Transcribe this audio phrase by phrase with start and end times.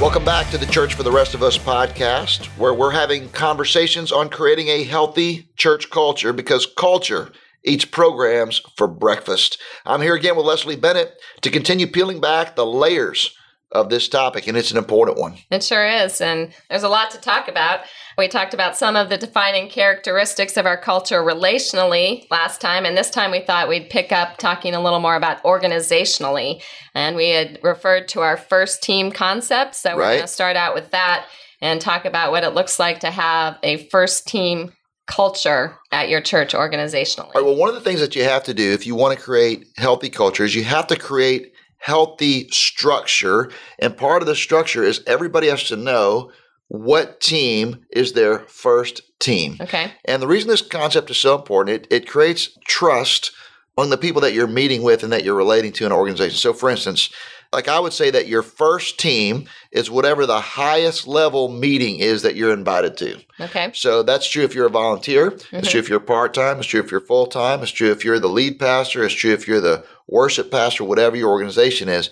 [0.00, 4.10] Welcome back to the Church for the Rest of Us podcast, where we're having conversations
[4.10, 7.30] on creating a healthy church culture because culture
[7.66, 9.60] eats programs for breakfast.
[9.84, 13.36] I'm here again with Leslie Bennett to continue peeling back the layers
[13.72, 15.36] of this topic, and it's an important one.
[15.50, 16.20] It sure is.
[16.20, 17.80] And there's a lot to talk about.
[18.18, 22.96] We talked about some of the defining characteristics of our culture relationally last time, and
[22.96, 26.62] this time we thought we'd pick up talking a little more about organizationally.
[26.94, 29.76] And we had referred to our first team concept.
[29.76, 30.14] So we're Right.
[30.16, 31.26] going to start out with that
[31.60, 34.72] and talk about what it looks like to have a first team
[35.06, 37.26] culture at your church organizationally.
[37.26, 39.16] All right, well, one of the things that you have to do if you want
[39.16, 43.50] to create healthy culture is you have to create healthy structure.
[43.78, 46.30] And part of the structure is everybody has to know
[46.68, 49.56] what team is their first team.
[49.60, 49.92] Okay.
[50.04, 53.32] And the reason this concept is so important, it, it creates trust
[53.76, 56.36] on the people that you're meeting with and that you're relating to in an organization.
[56.36, 57.10] So, for instance,
[57.52, 62.22] like I would say that your first team is whatever the highest level meeting is
[62.22, 63.18] that you're invited to.
[63.40, 63.72] Okay.
[63.74, 65.28] So that's true if you're a volunteer.
[65.28, 65.60] It's mm-hmm.
[65.62, 66.58] true if you're part time.
[66.58, 67.62] It's true if you're full time.
[67.62, 69.04] It's true if you're the lead pastor.
[69.04, 72.10] It's true if you're the worship pastor, whatever your organization is.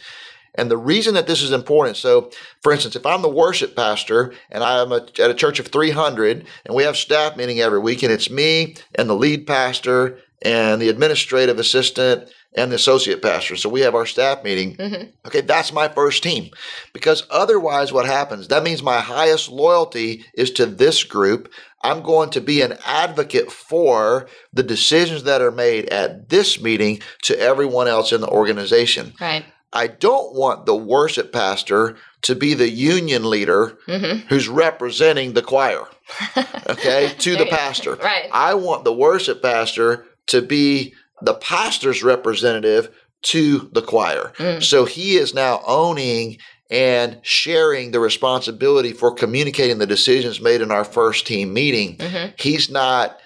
[0.55, 4.35] And the reason that this is important, so for instance, if I'm the worship pastor
[4.51, 8.03] and I'm a, at a church of 300 and we have staff meeting every week
[8.03, 13.57] and it's me and the lead pastor and the administrative assistant and the associate pastor.
[13.57, 14.77] So we have our staff meeting.
[14.77, 15.11] Mm-hmm.
[15.27, 16.51] Okay, that's my first team.
[16.93, 18.49] Because otherwise, what happens?
[18.49, 21.53] That means my highest loyalty is to this group.
[21.83, 27.01] I'm going to be an advocate for the decisions that are made at this meeting
[27.23, 29.13] to everyone else in the organization.
[29.21, 29.45] Right.
[29.73, 34.27] I don't want the worship pastor to be the union leader mm-hmm.
[34.29, 35.87] who's representing the choir,
[36.69, 37.95] okay, to the pastor.
[37.97, 38.29] Right.
[38.33, 44.33] I want the worship pastor to be the pastor's representative to the choir.
[44.39, 44.63] Mm.
[44.63, 46.39] So he is now owning
[46.71, 51.97] and sharing the responsibility for communicating the decisions made in our first team meeting.
[51.97, 52.33] Mm-hmm.
[52.39, 53.19] He's not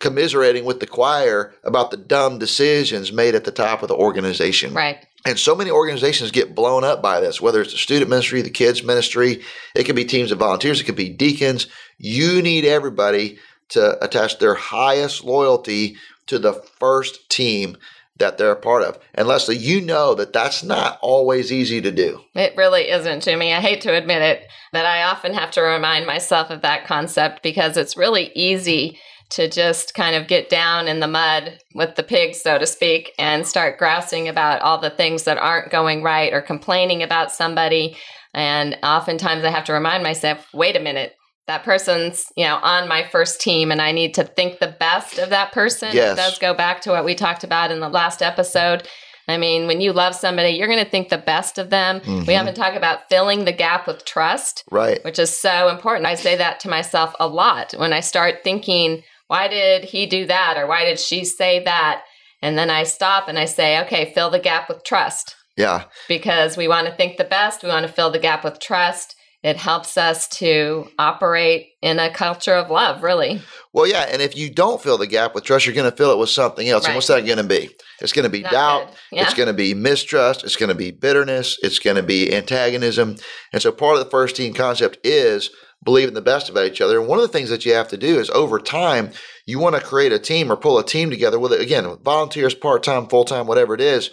[0.00, 4.74] commiserating with the choir about the dumb decisions made at the top of the organization.
[4.74, 5.04] Right.
[5.26, 8.50] And so many organizations get blown up by this, whether it's the student ministry, the
[8.50, 9.42] kids ministry,
[9.74, 11.66] it could be teams of volunteers, it could be deacons.
[11.98, 13.38] You need everybody
[13.70, 15.96] to attach their highest loyalty
[16.26, 17.76] to the first team
[18.18, 18.98] that they're a part of.
[19.14, 22.20] And Leslie, you know that that's not always easy to do.
[22.34, 23.52] It really isn't, Jimmy.
[23.52, 27.42] I hate to admit it, but I often have to remind myself of that concept
[27.42, 28.98] because it's really easy
[29.30, 33.12] to just kind of get down in the mud with the pigs, so to speak,
[33.18, 37.96] and start grousing about all the things that aren't going right or complaining about somebody.
[38.32, 41.14] And oftentimes I have to remind myself, wait a minute.
[41.48, 45.18] That person's, you know, on my first team, and I need to think the best
[45.18, 45.90] of that person.
[45.92, 46.12] Yes.
[46.12, 48.86] It does go back to what we talked about in the last episode.
[49.26, 52.00] I mean, when you love somebody, you're going to think the best of them.
[52.06, 52.30] We mm-hmm.
[52.30, 55.04] haven't talked about filling the gap with trust, Right.
[55.04, 56.06] which is so important.
[56.06, 60.26] I say that to myself a lot when I start thinking, why did he do
[60.26, 60.56] that?
[60.56, 62.04] Or why did she say that?
[62.40, 65.84] And then I stop and I say, okay, fill the gap with trust Yeah.
[66.08, 67.62] because we want to think the best.
[67.62, 69.14] We want to fill the gap with trust.
[69.44, 73.40] It helps us to operate in a culture of love, really.
[73.72, 76.10] Well, yeah, and if you don't fill the gap with trust, you're going to fill
[76.10, 76.86] it with something else.
[76.86, 77.70] And what's that going to be?
[78.00, 78.94] It's going to be Not doubt.
[79.12, 79.22] Yeah.
[79.22, 80.42] It's going to be mistrust.
[80.42, 81.56] It's going to be bitterness.
[81.62, 83.16] It's going to be antagonism.
[83.52, 85.50] And so, part of the first team concept is
[85.84, 86.98] believing the best about each other.
[86.98, 89.12] And one of the things that you have to do is over time,
[89.46, 92.82] you want to create a team or pull a team together with, again, volunteers, part
[92.82, 94.10] time, full time, whatever it is.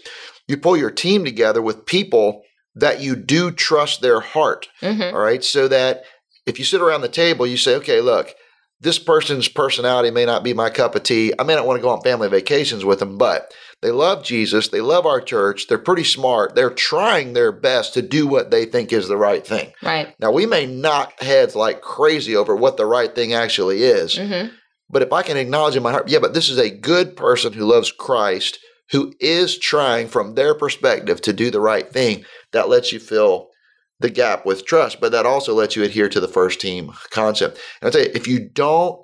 [0.47, 2.43] You pull your team together with people
[2.75, 4.67] that you do trust their heart.
[4.81, 5.13] Mhm.
[5.13, 5.43] All right.
[5.43, 6.03] So that
[6.45, 8.33] if you sit around the table, you say, okay, look,
[8.81, 11.33] this person's personality may not be my cup of tea.
[11.39, 13.51] I may not want to go on family vacations with them, but
[13.81, 14.67] they love Jesus.
[14.67, 15.67] They love our church.
[15.67, 16.55] They're pretty smart.
[16.55, 19.71] They're trying their best to do what they think is the right thing.
[19.81, 20.13] Right.
[20.19, 24.47] Now, we may knock heads like crazy over what the right thing actually is, hmm
[24.87, 27.53] but if I can acknowledge in my heart, yeah, but this is a good person
[27.53, 28.59] who loves Christ,
[28.91, 33.49] who is trying from their perspective to do the right thing, that lets you fill
[33.99, 37.59] the gap with trust, but that also lets you adhere to the first team concept.
[37.81, 38.99] And I tell you, if you don't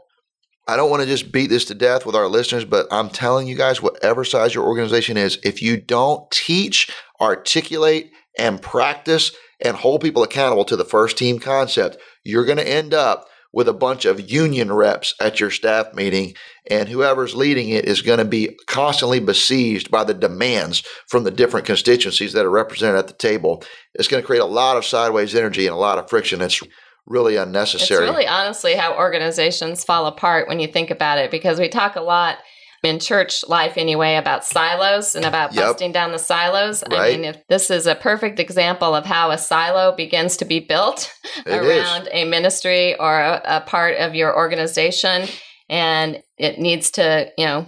[0.68, 3.48] I don't want to just beat this to death with our listeners, but I'm telling
[3.48, 6.90] you guys, whatever size your organization is, if you don't teach,
[7.20, 12.68] articulate, and practice and hold people accountable to the first team concept, you're going to
[12.68, 16.34] end up with a bunch of union reps at your staff meeting,
[16.70, 21.32] and whoever's leading it is going to be constantly besieged by the demands from the
[21.32, 23.64] different constituencies that are represented at the table.
[23.94, 26.42] It's going to create a lot of sideways energy and a lot of friction.
[26.42, 26.62] It's
[27.06, 28.06] really unnecessary.
[28.06, 31.96] It's really honestly how organizations fall apart when you think about it, because we talk
[31.96, 32.38] a lot
[32.84, 35.64] in church life anyway about silos and about Yep.
[35.64, 36.84] busting down the silos.
[36.90, 40.60] I mean, if this is a perfect example of how a silo begins to be
[40.60, 41.14] built
[41.46, 41.84] It is.
[41.84, 45.28] around a ministry or a, a part of your organization,
[45.70, 47.66] and it needs to, you know,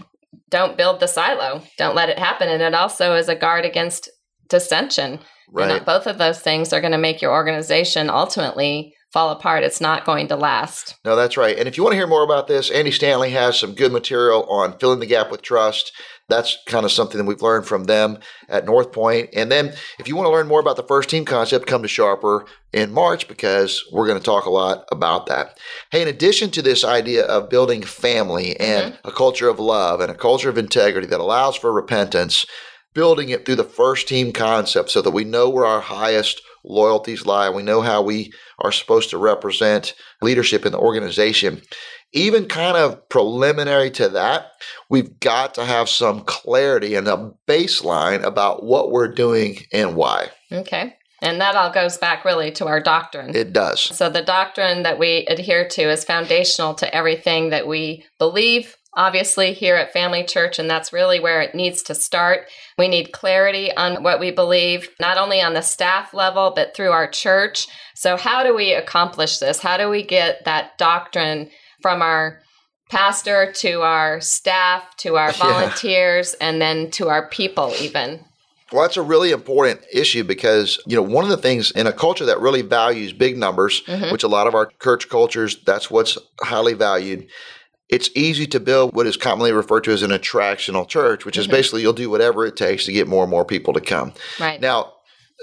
[0.50, 1.62] don't build the silo.
[1.78, 2.50] Don't let it happen.
[2.50, 4.10] And it also is a guard against
[4.50, 5.20] dissension.
[5.52, 5.70] Right.
[5.70, 9.64] And both of those things are going to make your organization ultimately fall apart.
[9.64, 10.96] It's not going to last.
[11.06, 11.58] No, that's right.
[11.58, 14.44] And if you want to hear more about this, Andy Stanley has some good material
[14.50, 15.94] on filling the gap with trust.
[16.30, 18.18] That's kind of something that we've learned from them
[18.50, 19.30] at North Point.
[19.34, 21.88] And then if you want to learn more about the first team concept, come to
[21.88, 25.60] Sharper in March because we're going to talk a lot about that.
[25.92, 29.08] Hey, in addition to this idea of building family and mm-hmm.
[29.08, 32.48] a culture of love and a culture of integrity that allows for repentance,
[32.96, 37.26] building it through the first team concept so that we know where our highest loyalties
[37.26, 37.50] lie.
[37.50, 41.62] We know how we are supposed to represent leadership in the organization.
[42.14, 44.52] Even kind of preliminary to that,
[44.90, 50.30] we've got to have some clarity and a baseline about what we're doing and why.
[50.52, 50.96] Okay.
[51.24, 53.36] And that all goes back really to our doctrine.
[53.36, 53.82] It does.
[53.82, 58.76] So the doctrine that we adhere to is foundational to everything that we believe.
[58.96, 62.48] Obviously, here at Family Church, and that's really where it needs to start.
[62.78, 66.92] We need clarity on what we believe, not only on the staff level, but through
[66.92, 67.68] our church.
[67.96, 69.60] So, how do we accomplish this?
[69.60, 71.50] How do we get that doctrine
[71.82, 72.40] from our
[72.92, 75.38] pastor to our staff to our Yeah.
[75.38, 78.20] volunteers and then to our people, even?
[78.72, 81.92] Well, that's a really important issue because, you know, one of the things in a
[81.94, 84.12] culture that really values big numbers, Mhm.
[84.12, 87.28] which a lot of our church cultures, that's what's highly valued.
[87.94, 91.48] It's easy to build what is commonly referred to as an attractional church, which is
[91.48, 91.52] Mhm.
[91.52, 94.14] basically you'll do whatever it takes to get more and more people to come.
[94.40, 94.60] Right.
[94.60, 94.94] Now,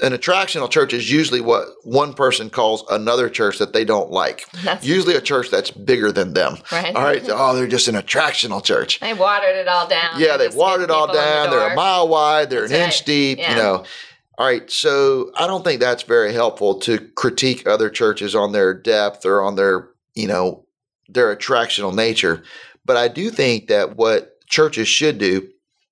[0.02, 4.47] an attractional church is usually what one person calls another church that they don't like.
[4.64, 6.58] That's Usually a church that's bigger than them.
[6.73, 6.94] right.
[6.97, 7.23] All right.
[7.29, 8.99] Oh, they're just an attractional church.
[9.00, 10.19] They watered it all down.
[10.19, 11.50] Yeah, They they've watered it all in the down.
[11.50, 12.49] They're a mile wide.
[12.50, 12.87] They're That's an right.
[12.87, 13.38] inch deep.
[13.38, 13.50] Yeah.
[13.50, 13.85] You know.
[14.38, 14.70] All right.
[14.70, 19.43] So I don't think that's very helpful to critique other churches on their depth or
[19.43, 20.64] on their, you know,
[21.12, 22.43] their attractional nature.
[22.85, 25.49] But I do think that what churches should do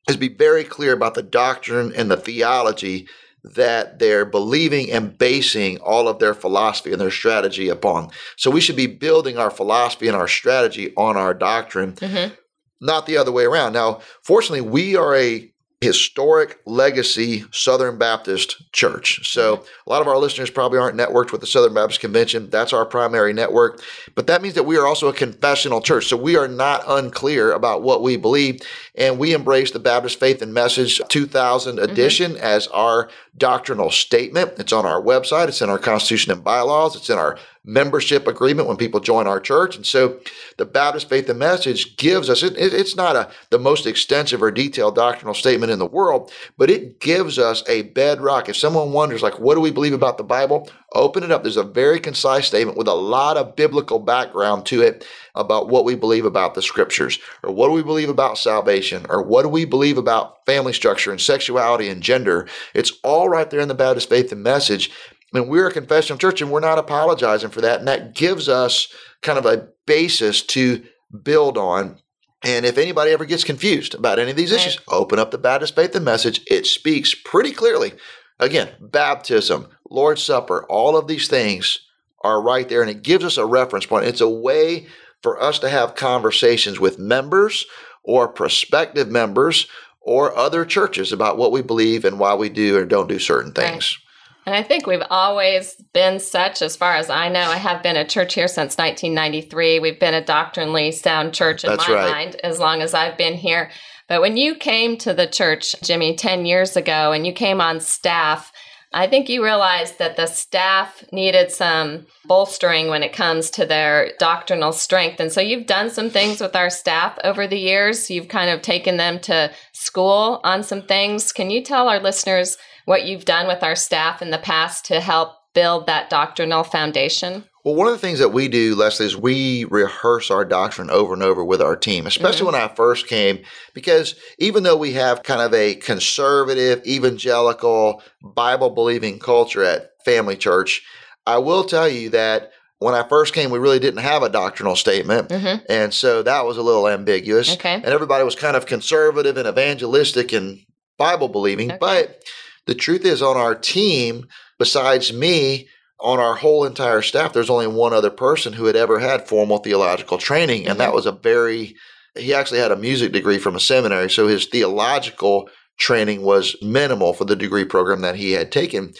[0.08, 3.08] is be very clear about the doctrine and the theology
[3.44, 8.10] that they're believing and basing all of their philosophy and their strategy upon.
[8.36, 12.32] So we should be building our philosophy and our strategy on our doctrine Mhm.
[12.80, 13.72] not the other way around.
[13.72, 19.30] Now, fortunately, we are a historic legacy Southern Baptist church.
[19.30, 22.50] So, a lot of our listeners probably aren't networked with the Southern Baptist Convention.
[22.50, 23.80] That's our primary network.
[24.16, 26.06] But that means that we are also a confessional church.
[26.06, 28.60] So, we are not unclear about what we believe.
[28.96, 31.90] And we embrace the Baptist Faith and Message 2000 mm-hmm.
[31.90, 34.54] edition as our doctrinal statement.
[34.58, 37.38] It's on our website, it's in our Constitution and bylaws, it's in our
[37.68, 39.76] membership agreement when people join our church.
[39.76, 40.18] And so
[40.56, 44.42] the Baptist Faith and Message gives us, it, it- it's not a, the most extensive
[44.42, 48.48] or detailed doctrinal statement in the world, but it gives us a bedrock.
[48.48, 50.70] If someone wonders, like, what do we believe about the Bible?
[50.94, 51.42] Open it up.
[51.42, 55.84] There's a very concise statement with a lot of biblical background to it about what
[55.84, 59.48] we believe about the scriptures, or what do we believe about salvation, or what do
[59.50, 62.48] we believe about family structure and sexuality and gender.
[62.74, 64.90] It's all right there in the Baptist Faith and Message.
[65.34, 67.80] And we're a confessional church and we're not apologizing for that.
[67.80, 68.88] And that gives us
[69.22, 70.82] kind of a basis to
[71.22, 71.98] build on.
[72.42, 74.60] And if anybody ever gets confused about any of these Right.
[74.60, 76.40] issues, open up the Baptist Faith and Message.
[76.46, 77.92] It speaks pretty clearly.
[78.38, 81.78] Again, baptism, Lord's Supper, all of these things
[82.22, 82.80] are right there.
[82.80, 84.06] And it gives us a reference point.
[84.06, 84.86] It's a way
[85.22, 87.66] for us to have conversations with members
[88.04, 89.66] or prospective members
[90.00, 93.52] or other churches about what we believe and why we do or don't do certain
[93.56, 93.98] Right.
[94.48, 97.42] And I think we've always been such, as far as I know.
[97.42, 99.78] I have been a church here since 1993.
[99.78, 102.10] We've been a doctrinally sound church in That's my right.
[102.10, 103.70] mind as long as I've been here.
[104.08, 107.78] But when you came to the church, Jimmy, 10 years ago, and you came on
[107.80, 108.50] staff,
[108.92, 114.12] I think you realized that the staff needed some bolstering when it comes to their
[114.18, 115.20] doctrinal strength.
[115.20, 118.10] And so you've done some things with our staff over the years.
[118.10, 121.32] You've kind of taken them to school on some things.
[121.32, 125.00] Can you tell our listeners what you've done with our staff in the past to
[125.00, 127.44] help build that doctrinal foundation?
[127.64, 131.12] Well, one of the things that we do, Leslie, is we rehearse our doctrine over
[131.12, 132.54] and over with our team, especially mm-hmm.
[132.54, 133.40] when I first came,
[133.74, 140.36] because even though we have kind of a conservative, evangelical, Bible believing culture at Family
[140.36, 140.82] Church,
[141.26, 144.76] I will tell you that when I first came, we really didn't have a doctrinal
[144.76, 145.28] statement.
[145.28, 145.64] Mm-hmm.
[145.68, 147.54] And so that was a little ambiguous.
[147.54, 147.74] Okay.
[147.74, 150.60] And everybody was kind of conservative and evangelistic and
[150.96, 151.72] Bible believing.
[151.72, 151.78] Okay.
[151.80, 152.22] But
[152.66, 155.68] the truth is, on our team, besides me,
[156.00, 159.58] on our whole entire staff, there's only one other person who had ever had formal
[159.58, 160.60] theological training.
[160.60, 160.78] And mm-hmm.
[160.78, 161.74] that was a very,
[162.16, 164.10] he actually had a music degree from a seminary.
[164.10, 168.92] So his theological training was minimal for the degree program that he had taken.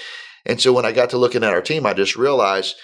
[0.46, 2.76] And so when I got to looking at our team, I just realized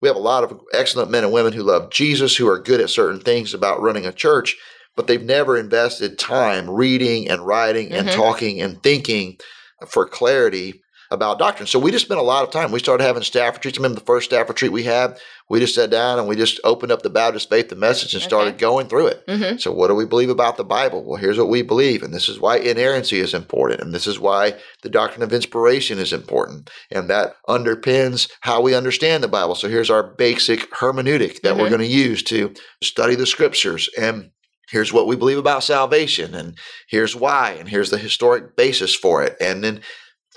[0.00, 2.80] we have a lot of excellent men and women who love Jesus, who are good
[2.80, 4.56] at certain things about running a church,
[4.96, 8.08] but they've never invested time reading and writing mm-hmm.
[8.08, 9.38] and talking and thinking
[9.86, 10.81] for clarity
[11.12, 11.66] about doctrine.
[11.66, 12.72] So we just spent a lot of time.
[12.72, 13.78] We started having staff retreats.
[13.78, 16.60] I remember the first staff retreat we had, we just sat down and we just
[16.64, 18.58] opened up the Baptist faith, the message, and started okay.
[18.58, 19.26] going through it.
[19.26, 19.58] Mm-hmm.
[19.58, 21.04] So what do we believe about the Bible?
[21.04, 22.02] Well, here's what we believe.
[22.02, 23.82] And this is why inerrancy is important.
[23.82, 26.70] And this is why the doctrine of inspiration is important.
[26.90, 29.54] And that underpins how we understand the Bible.
[29.54, 31.60] So here's our basic hermeneutic that mm-hmm.
[31.60, 33.90] we're going to use to study the scriptures.
[34.00, 34.30] And
[34.70, 36.56] here's what we believe about salvation and
[36.88, 39.82] here's why and here's the historic basis for it and then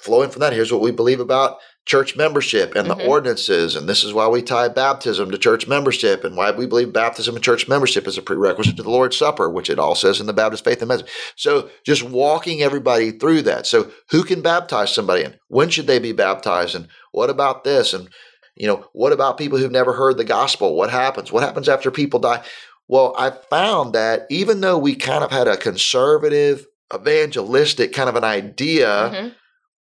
[0.06, 3.00] flowing from that, here's what we believe about church membership and mm-hmm.
[3.00, 3.76] the ordinances.
[3.76, 7.36] And this is why we tie baptism to church membership and why we believe baptism
[7.36, 10.28] and church membership is a prerequisite to the Lord's Supper, which it all says in
[10.28, 11.10] the Baptist Faith and Message.
[11.36, 13.68] So just walking everybody through that.
[13.68, 16.76] So who can baptize somebody and when should they be baptized?
[16.76, 17.94] And what about this?
[17.94, 18.10] And
[18.56, 20.76] you know, what about people who've never heard the gospel?
[20.76, 21.32] What happens?
[21.32, 22.44] What happens after people die?
[22.88, 28.16] Well, I found that even though we kind of had a conservative, evangelistic kind of
[28.16, 29.28] an idea mm-hmm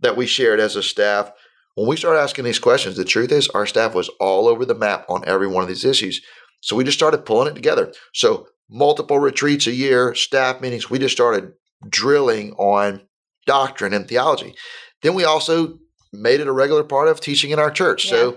[0.05, 1.33] that we shared as a staff,
[1.75, 4.75] when we started asking these questions, the truth is our staff was all over the
[4.75, 6.21] map on every one of these issues.
[6.61, 7.93] So we just started pulling it together.
[8.13, 11.53] So multiple retreats a year, staff meetings, we just started
[11.89, 13.03] drilling on
[13.47, 14.55] doctrine and theology.
[15.03, 15.79] Then we also
[16.13, 18.05] made it a regular part of teaching in our church.
[18.05, 18.11] Yeah.
[18.11, 18.37] So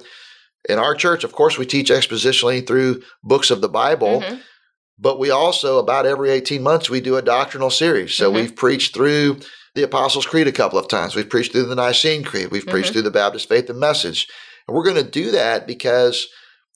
[0.68, 4.22] in our church, of course, we teach expositionally through books of the Bible.
[4.22, 4.38] Mm-hmm.
[5.00, 8.16] But we also, about every 18 months, we do a doctrinal series.
[8.16, 8.36] So mm-hmm.
[8.36, 9.40] we've preached through
[9.78, 11.16] the Apostles' Creed a couple of times.
[11.16, 12.50] We've preached through the Nicene Creed.
[12.50, 12.72] We've mm-hmm.
[12.72, 14.28] preached through the Baptist Faith and Message.
[14.68, 16.28] And we're going to do that because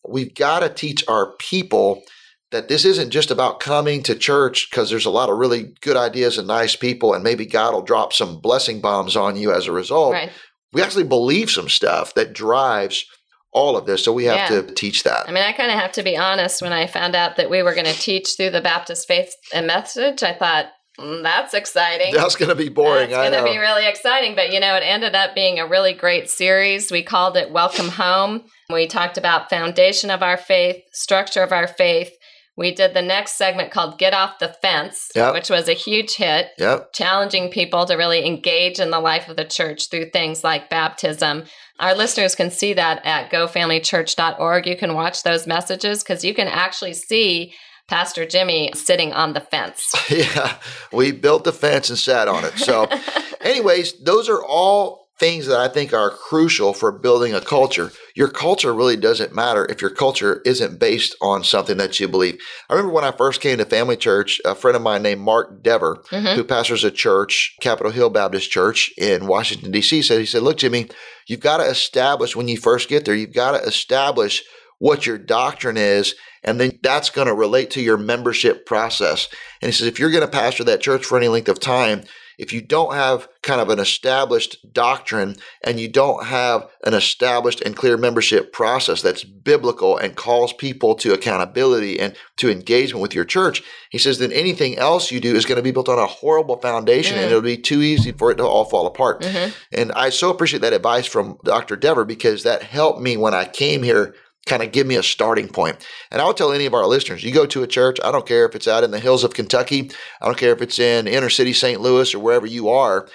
[0.07, 2.03] we've got to teach our people
[2.51, 5.97] that this isn't just about coming to church because there's a lot of really good
[5.97, 9.65] ideas and nice people, and maybe God will drop some blessing bombs on you as
[9.65, 10.13] a result.
[10.13, 10.29] Right.
[10.71, 13.05] We actually believe some stuff that drives
[13.51, 14.03] all of this.
[14.03, 14.61] So we have yeah.
[14.61, 15.27] to teach that.
[15.27, 16.61] I mean, I kind of have to be honest.
[16.61, 19.65] When I found out that we were going to teach through the Baptist Faith and
[19.65, 20.67] Message, I thought,
[21.01, 22.13] Mm, that's exciting.
[22.13, 23.09] That's going to be boring.
[23.09, 24.35] It's going to be really exciting.
[24.35, 26.91] But, you know, it ended up being a really great series.
[26.91, 28.43] We called it Welcome Home.
[28.69, 32.11] We talked about foundation of our faith, structure of our faith.
[32.57, 35.33] We did the next segment called Get Off the Fence, yep.
[35.33, 36.93] which was a huge hit, yep.
[36.93, 41.45] challenging people to really engage in the life of the church through things like baptism.
[41.79, 44.67] Our listeners can see that at gofamilychurch.org.
[44.67, 47.53] You can watch those messages because you can actually see
[47.91, 49.93] Pastor Jimmy sitting on the fence.
[50.09, 50.55] yeah,
[50.93, 52.57] we built the fence and sat on it.
[52.57, 52.87] So,
[53.41, 57.91] anyways, those are all things that I think are crucial for building a culture.
[58.15, 62.39] Your culture really doesn't matter if your culture isn't based on something that you believe.
[62.69, 65.61] I remember when I first came to Family Church, a friend of mine named Mark
[65.61, 66.35] Dever, mm-hmm.
[66.37, 70.57] who pastors a church, Capitol Hill Baptist Church in Washington, D.C., said, he said, Look,
[70.57, 70.87] Jimmy,
[71.27, 74.43] you've got to establish when you first get there, you've got to establish
[74.81, 79.27] what your doctrine is and then that's going to relate to your membership process.
[79.61, 82.01] And he says, if you're going to pastor that church for any length of time,
[82.39, 87.61] if you don't have kind of an established doctrine and you don't have an established
[87.61, 93.13] and clear membership process that's biblical and calls people to accountability and to engagement with
[93.13, 93.61] your church,
[93.91, 96.57] he says, then anything else you do is going to be built on a horrible
[96.57, 97.23] foundation mm-hmm.
[97.25, 99.21] and it'll be too easy for it to all fall apart.
[99.21, 99.51] Mm-hmm.
[99.71, 101.75] And I so appreciate that advice from Dr.
[101.75, 104.15] Dever because that helped me when I came here
[104.47, 105.77] kind of give me a starting point.
[106.09, 108.45] And I'll tell any of our listeners, you go to a church, I don't care
[108.45, 111.29] if it's out in the hills of Kentucky, I don't care if it's in inner
[111.29, 111.79] city St.
[111.79, 113.07] Louis or wherever you are,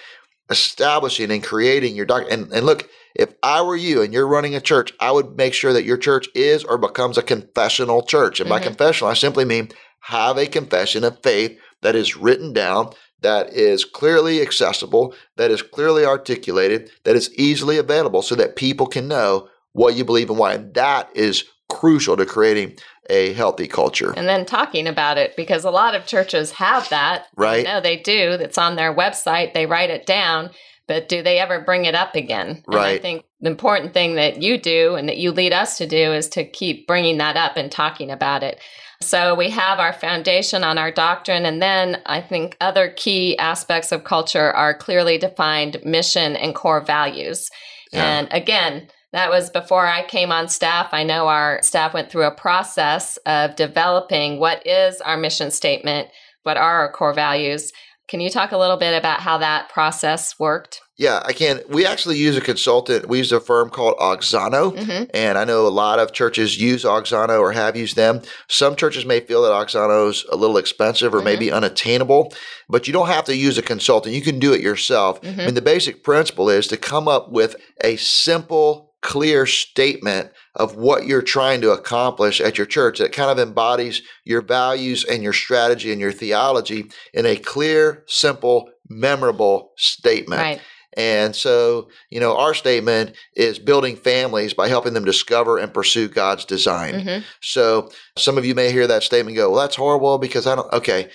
[0.50, 2.42] establishing and creating your doctrine.
[2.44, 5.54] And, and look, if I were you and you're running a church, I would make
[5.54, 8.40] sure that your church is or becomes a confessional church.
[8.40, 8.58] And mm-hmm.
[8.58, 9.70] by confessional, I simply mean
[10.02, 12.90] have a confession of faith that is written down,
[13.22, 18.86] that is clearly accessible, that is clearly articulated, that is easily available so that people
[18.86, 20.54] can know what you believe and why.
[20.54, 22.78] And that is crucial to creating
[23.10, 24.12] a healthy culture.
[24.16, 27.26] And then talking about it because a lot of churches have that.
[27.36, 27.64] Right.
[27.64, 28.32] No, they do.
[28.40, 29.52] It's on their website.
[29.52, 30.50] They write it down.
[30.88, 32.62] but do they ever bring it up again?
[32.66, 35.86] And I think the important thing that you do and that you lead us to
[35.86, 38.60] do is to keep bringing that up and talking about it.
[39.02, 43.92] So we have our foundation on our doctrine, and then I think other key aspects
[43.92, 47.50] of culture are clearly defined mission and core values.
[47.92, 48.04] Yeah.
[48.04, 50.90] And again, that was before I came on staff.
[50.92, 56.08] I know our staff went through a process of developing what is our mission statement,
[56.42, 57.72] what are our core values.
[58.08, 60.82] Can you talk a little bit about how that process worked?
[60.98, 61.60] Yeah, I can.
[61.68, 63.08] We actually use a consultant.
[63.08, 64.78] We use a firm called Auxano.
[64.78, 68.20] hmm And I know a lot of churches use Auxano or have used them.
[68.48, 71.24] Some churches may feel that Auxano's a little expensive or Mhm.
[71.24, 72.32] maybe unattainable,
[72.68, 74.14] but you don't have to use a consultant.
[74.14, 75.20] You can do it yourself.
[75.22, 75.40] Mhm.
[75.40, 80.74] I mean, the basic principle is to come up with a simple, clear statement of
[80.74, 85.22] what you're trying to accomplish at your church that kind of embodies your values and
[85.22, 90.42] your strategy and your theology in a clear, simple, memorable statement.
[90.42, 90.60] Right.
[90.96, 96.08] And so, you know, our statement is building families by helping them discover and pursue
[96.08, 97.00] God's design.
[97.00, 100.48] hmm So, some of you may hear that statement and go, well, that's horrible because
[100.48, 101.10] I don't, okay,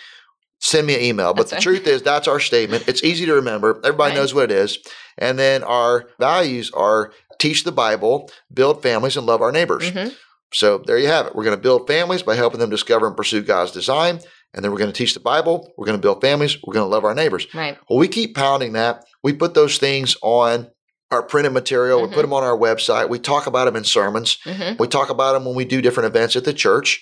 [0.61, 1.33] send me an email.
[1.33, 1.77] But That's the right.
[1.77, 2.87] truth is, that's our statement.
[2.87, 3.81] It's easy to remember.
[3.83, 4.17] Everybody Right.
[4.21, 4.77] knows what it is.
[5.17, 9.89] And then our values are teach the Bible, build families, and love our neighbors.
[9.89, 10.09] hmm
[10.53, 11.35] So, there you have it.
[11.35, 14.19] We're going to build families by helping them discover and pursue God's design.
[14.53, 15.55] And then we're going to teach the Bible.
[15.77, 16.57] We're going to build families.
[16.63, 17.47] We're going to love our neighbors.
[17.53, 17.77] Right.
[17.89, 19.05] Well, we keep pounding that.
[19.23, 20.67] We put those things on
[21.09, 22.01] our printed material.
[22.01, 22.13] We Mhm.
[22.13, 23.07] put them on our website.
[23.09, 24.37] We talk about them in sermons.
[24.43, 27.01] hmm We talk about them when we do different events at the church.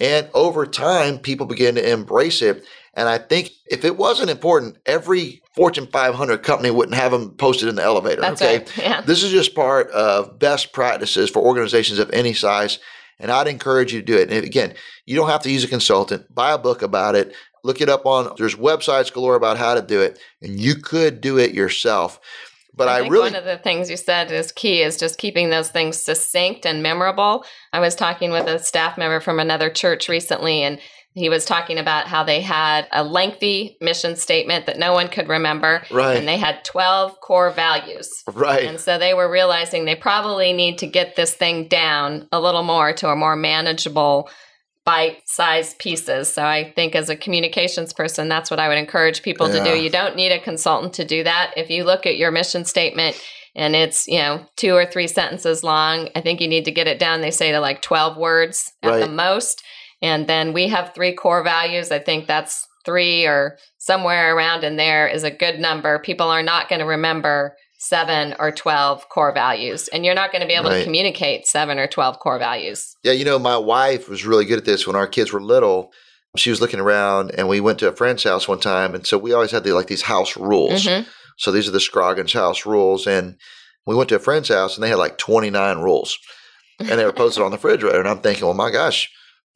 [0.00, 2.64] And over time, people begin to embrace it.
[2.94, 7.68] And I think if it wasn't important, every Fortune 500 company wouldn't have them posted
[7.68, 8.20] in the elevator.
[8.20, 8.58] That's okay.
[8.58, 8.78] right.
[8.78, 9.00] Yeah.
[9.00, 12.78] This is just part of best practices for organizations of any size.
[13.18, 14.30] And I'd encourage you to do it.
[14.30, 14.74] And again,
[15.06, 16.34] you don't have to use a consultant.
[16.34, 17.34] Buy a book about it.
[17.62, 20.18] Look it up on, there's websites galore about how to do it.
[20.40, 22.18] And you could do it yourself.
[22.74, 25.50] But I, think really, one of the things you said is key is just keeping
[25.50, 27.44] those things succinct and memorable.
[27.72, 30.80] I was talking with a staff member from another church recently, and
[31.14, 35.28] he was talking about how they had a lengthy mission statement that no one could
[35.28, 38.08] remember, right, and they had 12 core values.
[38.32, 42.40] right, And so they were realizing they probably need to get this thing down a
[42.40, 44.30] little more to a more manageable
[44.84, 46.32] bite sized pieces.
[46.32, 49.70] So I think as a communications person, that's what I would encourage people to do.
[49.70, 51.52] You don't need a consultant to do that.
[51.56, 53.20] If you look at your mission statement
[53.54, 56.86] and it's, you know, two or three sentences long, I think you need to get
[56.86, 59.62] it down, they say to like 12 words at the most.
[60.02, 61.90] And then we have three core values.
[61.90, 65.98] I think that's three or somewhere around in there is a good number.
[65.98, 70.42] People are not going to remember seven or 12 core values, and you're not going
[70.42, 72.94] to be able to communicate seven or 12 core values.
[73.02, 75.90] Yeah, you know, my wife was really good at this when our kids were little.
[76.36, 79.16] She was looking around, and we went to a friend's house one time, and so
[79.18, 80.84] we always had the, like these house rules.
[80.84, 81.06] Mhm.
[81.38, 83.36] So these are the Scroggins house rules, and
[83.86, 86.18] we went to a friend's house, and they had like twenty nine rules,
[86.78, 87.98] and they were posted on the refrigerator.
[87.98, 89.10] And I'm thinking, well, my gosh,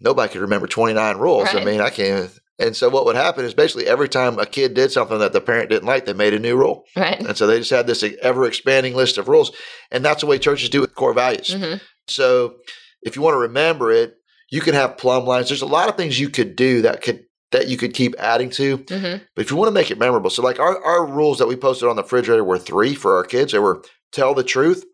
[0.05, 1.49] nobody could remember twenty nine rules.
[1.55, 2.31] I mean, I can't.
[2.59, 5.40] And so what would happen is basically every time a kid did something that the
[5.40, 7.19] parent didn't like, they made a new rule, Right.
[7.19, 9.51] and so they just had this ever expanding list of rules,
[9.90, 11.53] and that's the way churches do with core values.
[11.53, 11.75] hmm
[12.07, 12.55] So
[13.03, 14.14] if you want to remember it,
[14.53, 15.49] you can have plumb lines.
[15.49, 18.51] There's a lot of things you could do that could that you could keep adding
[18.51, 18.77] to.
[18.88, 21.49] hmm But if you want to make it memorable, so like our, our rules that
[21.49, 23.51] we posted on the refrigerator were three for our kids.
[23.53, 24.85] They were tell the truth,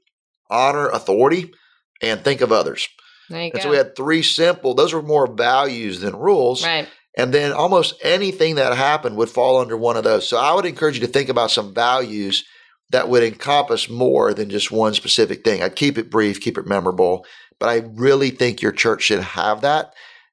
[0.49, 1.53] honor authority,
[2.01, 2.89] and think of others.
[3.31, 3.61] There you And go.
[3.61, 6.65] so we had three simple, those were more values than rules.
[6.65, 6.89] right.
[7.17, 10.29] And then almost anything that happened would fall under one of those.
[10.29, 12.45] So I would encourage you to think about some values
[12.91, 15.61] that would encompass more than just one specific thing.
[15.63, 17.27] I'd keep it brief, keep it memorable,
[17.59, 19.93] but I really think your church should have that.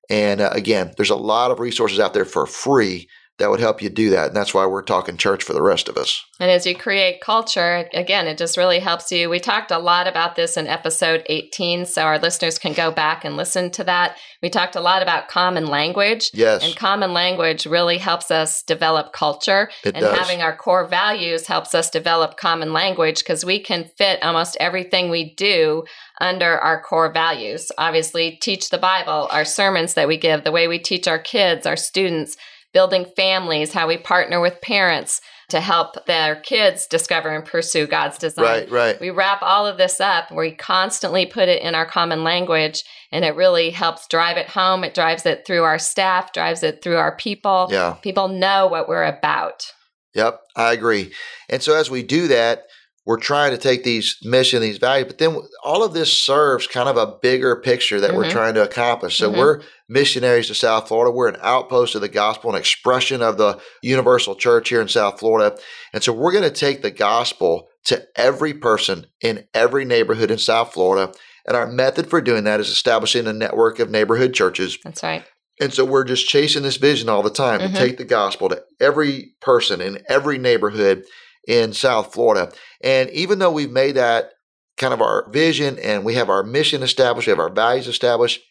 [0.10, 3.82] And uh, again, there's a lot of resources out there for free that would help
[3.82, 4.28] you do that.
[4.28, 6.24] And that's why we're talking church for the rest of us.
[6.40, 9.30] And as you create culture, again, it just really helps you.
[9.30, 13.24] We talked a lot about this in episode 18, so our listeners can go back
[13.26, 14.18] and listen to that.
[14.42, 16.32] We talked a lot about common language.
[16.34, 19.70] Yes, And common language really helps us develop culture.
[19.84, 20.18] it and does.
[20.18, 25.10] having our core values helps us develop common language because we can fit almost everything
[25.10, 25.84] we do
[26.20, 27.72] under our core values.
[27.78, 31.66] Obviously, teach the Bible, our sermons that we give, the way we teach our kids,
[31.68, 32.36] our students,
[32.74, 38.18] building families, how we partner with parents to help their kids discover and pursue God's
[38.18, 38.46] design.
[38.46, 39.00] right, right.
[39.00, 40.32] We wrap all of this up.
[40.32, 44.84] We constantly put it in our common language, and it really helps drive it home.
[44.84, 47.68] It drives it through our staff, drives it through our people.
[47.72, 47.94] Yeah.
[48.02, 49.72] People know what we're about.
[50.14, 51.14] Yep, I agree.
[51.50, 52.64] And so as we do that,
[53.08, 56.90] we're trying to take these mission, these values, but then all of this serves kind
[56.90, 58.18] of a bigger picture that mm-hmm.
[58.18, 59.18] we're trying to accomplish.
[59.18, 59.40] So mm-hmm.
[59.40, 61.10] we're missionaries to South Florida.
[61.10, 65.20] We're an outpost of the gospel, an expression of the universal church here in South
[65.20, 65.58] Florida.
[65.94, 70.38] And so we're going to take the gospel to every person in every neighborhood in
[70.38, 71.14] South Florida.
[71.48, 74.78] And our method for doing that is establishing a network of neighborhood churches.
[74.84, 75.24] That's right.
[75.62, 77.74] And so we're just chasing this vision all the time mm-hmm.
[77.74, 81.06] to take the gospel to every person in every neighborhood
[81.48, 82.52] in South Florida.
[82.82, 84.32] And even though we've made that
[84.78, 88.42] kind of our vision and we have our mission established, we have our values established,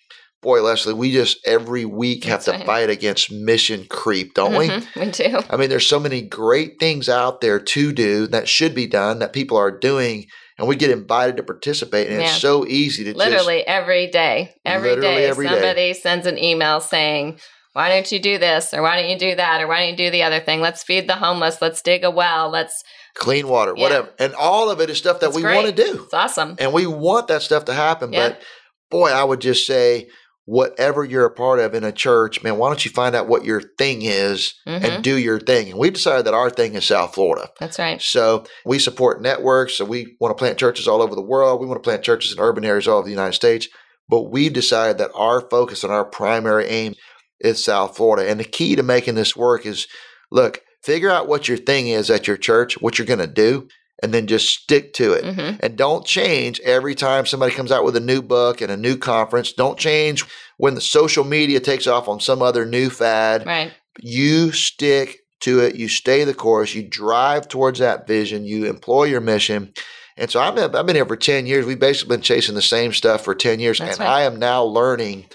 [0.42, 2.66] boy, Leslie, we just every week have That's to right.
[2.66, 5.06] fight against mission creep, don't mm-hmm, we?
[5.06, 5.40] We do.
[5.50, 9.20] I mean, there's so many great things out there to do that should be done
[9.20, 10.26] that people are doing.
[10.58, 12.28] And we get invited to participate, and yeah.
[12.28, 15.92] it's so easy to just literally just, every day, every day, every somebody day.
[15.92, 17.38] sends an email saying,
[17.76, 19.96] why don't you do this or why don't you do that or why don't you
[19.96, 20.62] do the other thing?
[20.62, 21.60] Let's feed the homeless.
[21.60, 22.48] Let's dig a well.
[22.48, 22.82] Let's
[23.14, 23.82] clean water yeah.
[23.82, 24.08] whatever.
[24.18, 26.04] And all of it is stuff that we want to do.
[26.04, 26.56] It's awesome.
[26.58, 28.30] And we want that stuff to happen yeah.
[28.30, 28.42] but
[28.90, 30.08] boy i would just say
[30.46, 33.44] whatever you're a part of in a church man why don't you find out what
[33.44, 34.82] your thing is mm-hmm.
[34.82, 35.68] and do your thing?
[35.68, 37.50] And we've decided that our thing is south florida.
[37.60, 38.00] That's right.
[38.00, 41.60] So we support networks so we want to plant churches all over the world.
[41.60, 43.68] We want to plant churches in urban areas all over the united states.
[44.08, 46.94] But we've decided that our focus and our primary aim
[47.40, 48.30] is South Florida.
[48.30, 49.86] And the key to making this work is
[50.30, 53.68] look, figure out what your thing is at your church, what you're going to do,
[54.02, 55.24] and then just stick to it.
[55.24, 55.56] Mm-hmm.
[55.60, 58.96] And don't change every time somebody comes out with a new book and a new
[58.96, 59.52] conference.
[59.52, 60.24] Don't change
[60.58, 63.46] when the social media takes off on some other new fad.
[63.46, 63.72] Right.
[64.00, 69.04] You stick to it, you stay the course, you drive towards that vision, you employ
[69.04, 69.72] your mission.
[70.16, 71.66] And so I've been, I've been here for 10 years.
[71.66, 73.78] We've basically been chasing the same stuff for 10 years.
[73.78, 74.14] That's and right.
[74.14, 75.26] I am now learning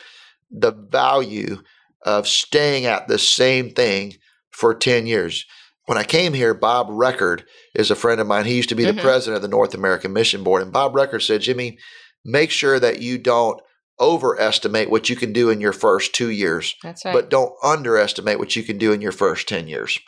[0.50, 1.62] the value
[2.04, 4.16] of staying at the same thing
[4.50, 5.46] for 10 years.
[5.86, 7.44] When I came here, Bob Reccord
[7.76, 8.46] is a friend of mine.
[8.46, 8.98] He used to be mm-hmm.
[8.98, 10.62] the president of the North American Mission Board.
[10.62, 11.80] And Bob Reccord said, Jimmy,
[12.24, 13.62] make sure that you don't
[14.00, 16.76] overestimate what you can do in your first two years.
[16.82, 17.14] That's right.
[17.14, 20.00] But don't underestimate what you can do in your first 10 years.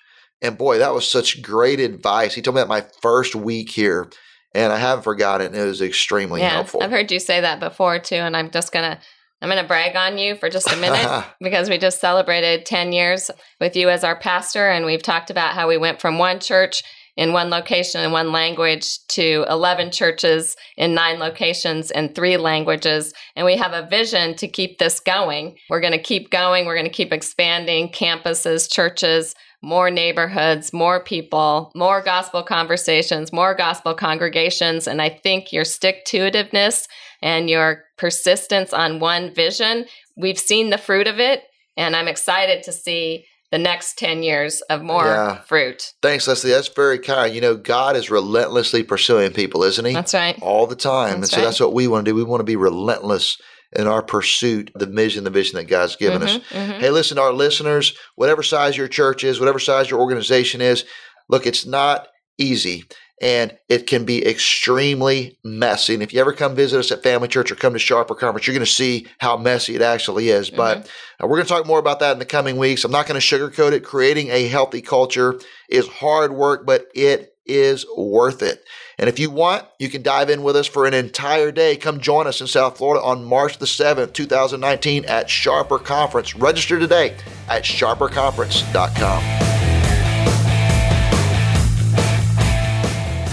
[0.42, 2.34] And boy, that was such great advice.
[2.34, 4.10] He told me that my first week here,
[4.54, 5.56] and I haven't forgotten.
[5.56, 6.84] It was extremely yeah, helpful.
[6.84, 9.02] I've heard you say that before too, and I'm just going to
[9.44, 12.94] I'm going to brag on you for just a minute because we just celebrated 10
[12.94, 13.30] years
[13.60, 14.70] with you as our pastor.
[14.70, 16.82] And we've talked about how we went from one church
[17.18, 23.14] in one location in one language to 11 churches in nine locations in three languages.
[23.36, 25.58] And we have a vision to keep this going.
[25.70, 26.66] We're going to keep going.
[26.66, 33.54] We're going to keep expanding campuses, churches, more neighborhoods, more people, more gospel conversations, more
[33.54, 34.88] gospel congregations.
[34.88, 36.88] And I think your stick to itiveness
[37.22, 39.86] and your persistence on one vision,
[40.18, 41.44] we've seen the fruit of it.
[41.78, 45.40] And I'm excited to see the next 10 years of more yeah.
[45.44, 45.94] fruit.
[46.02, 46.52] Thanks, Leslie.
[46.52, 47.34] That's very kind.
[47.34, 49.94] You know, God is relentlessly pursuing people, isn't He?
[49.94, 50.38] That's right.
[50.42, 51.06] All the time.
[51.06, 51.44] That's and so right.
[51.46, 52.16] that's what we want to do.
[52.16, 53.38] We want to be relentless
[53.72, 56.50] in our pursuit, the vision, the vision that God's given mm-hmm, us.
[56.50, 56.82] Mm-hmm.
[56.82, 60.84] Hey, listen, our listeners, whatever size your church is, whatever size your organization is,
[61.30, 62.84] look, it's not easy
[63.22, 65.94] and it can be extremely messy.
[65.94, 68.48] And if you ever come visit us at Family Church or come to Sharper Conference,
[68.48, 70.48] you're going to see how messy it actually is.
[70.48, 70.58] Mm-hmm.
[70.58, 70.90] But
[71.22, 72.84] uh, we're going to talk more about that in the coming weeks.
[72.84, 73.84] I'm not going to sugarcoat it.
[73.84, 78.64] Creating a healthy culture is hard work, but it is worth it.
[78.98, 81.76] And if you want, you can dive in with us for an entire day.
[81.76, 86.36] Come join us in South Florida on March the 7th, 2019 at Sharper Conference.
[86.36, 87.18] Register today
[87.50, 89.43] at sharperconference.com.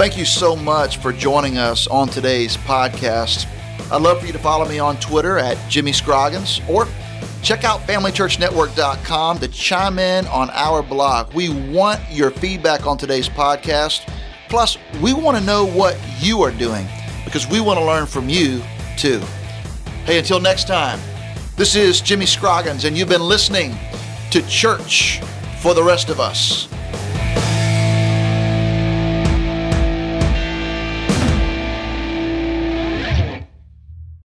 [0.00, 3.46] Thank you so much for joining us on today's podcast.
[3.92, 6.88] I'd love for you to follow me on Twitter at Jimmy Scroggins or
[7.42, 11.34] check out FamilyChurchNetwork.com to chime in on our blog.
[11.34, 14.10] We want your feedback on today's podcast.
[14.48, 16.86] Plus, we want to know what you are doing
[17.26, 18.62] because we want to learn from you
[18.96, 19.20] too.
[20.06, 20.98] Hey, until next time,
[21.56, 23.76] this is Jimmy Scroggins, and you've been listening
[24.30, 25.20] to Church
[25.60, 26.70] for the Rest of Us.